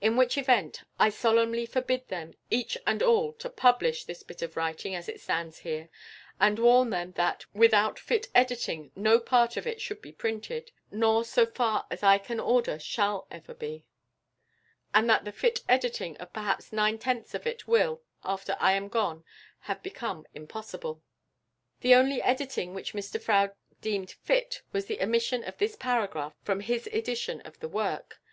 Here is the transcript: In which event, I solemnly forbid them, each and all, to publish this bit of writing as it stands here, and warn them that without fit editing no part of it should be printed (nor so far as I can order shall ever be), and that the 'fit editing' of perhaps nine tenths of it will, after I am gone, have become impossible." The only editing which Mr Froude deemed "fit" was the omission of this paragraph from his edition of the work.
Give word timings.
In 0.00 0.16
which 0.16 0.36
event, 0.36 0.82
I 0.98 1.08
solemnly 1.08 1.64
forbid 1.64 2.08
them, 2.08 2.34
each 2.50 2.76
and 2.84 3.00
all, 3.00 3.32
to 3.34 3.48
publish 3.48 4.02
this 4.02 4.24
bit 4.24 4.42
of 4.42 4.56
writing 4.56 4.92
as 4.96 5.08
it 5.08 5.20
stands 5.20 5.58
here, 5.60 5.88
and 6.40 6.58
warn 6.58 6.90
them 6.90 7.12
that 7.12 7.46
without 7.54 7.96
fit 7.96 8.26
editing 8.34 8.90
no 8.96 9.20
part 9.20 9.56
of 9.56 9.68
it 9.68 9.80
should 9.80 10.02
be 10.02 10.10
printed 10.10 10.72
(nor 10.90 11.24
so 11.24 11.46
far 11.46 11.86
as 11.92 12.02
I 12.02 12.18
can 12.18 12.40
order 12.40 12.80
shall 12.80 13.28
ever 13.30 13.54
be), 13.54 13.84
and 14.92 15.08
that 15.08 15.24
the 15.24 15.30
'fit 15.30 15.62
editing' 15.68 16.16
of 16.16 16.32
perhaps 16.32 16.72
nine 16.72 16.98
tenths 16.98 17.32
of 17.32 17.46
it 17.46 17.68
will, 17.68 18.02
after 18.24 18.56
I 18.58 18.72
am 18.72 18.88
gone, 18.88 19.22
have 19.60 19.80
become 19.84 20.26
impossible." 20.34 21.04
The 21.82 21.94
only 21.94 22.20
editing 22.20 22.74
which 22.74 22.94
Mr 22.94 23.22
Froude 23.22 23.54
deemed 23.80 24.10
"fit" 24.10 24.62
was 24.72 24.86
the 24.86 25.00
omission 25.00 25.44
of 25.44 25.56
this 25.58 25.76
paragraph 25.76 26.34
from 26.42 26.62
his 26.62 26.88
edition 26.88 27.40
of 27.42 27.60
the 27.60 27.68
work. 27.68 28.20